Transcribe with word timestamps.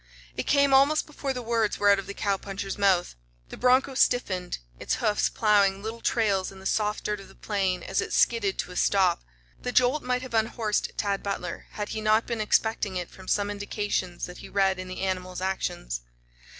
It 0.35 0.47
came 0.47 0.73
almost 0.73 1.05
before 1.05 1.31
the 1.31 1.43
words 1.43 1.77
were 1.77 1.91
out 1.91 1.99
of 1.99 2.07
the 2.07 2.15
cowpuncher's 2.15 2.75
mouth. 2.75 3.13
The 3.49 3.55
broncho 3.55 3.93
stiffened, 3.93 4.57
its 4.79 4.95
hoofs 4.95 5.29
ploughing 5.29 5.83
little 5.83 6.01
trails 6.01 6.51
in 6.51 6.57
the 6.57 6.65
soft 6.65 7.03
dirt 7.03 7.19
of 7.19 7.27
the 7.27 7.35
plain 7.35 7.83
as 7.83 8.01
it 8.01 8.11
skidded 8.11 8.57
to 8.57 8.71
a 8.71 8.75
stop. 8.75 9.23
The 9.61 9.71
jolt 9.71 10.01
might 10.01 10.23
have 10.23 10.33
unhorsed 10.33 10.93
Tad 10.97 11.21
Butler 11.21 11.67
had 11.73 11.89
he 11.89 12.01
not 12.01 12.25
been 12.25 12.41
expecting 12.41 12.95
it 12.97 13.11
from 13.11 13.27
some 13.27 13.51
indications 13.51 14.25
that 14.25 14.39
he 14.39 14.49
read 14.49 14.79
in 14.79 14.87
the 14.87 15.01
animal's 15.01 15.39
actions. 15.39 16.01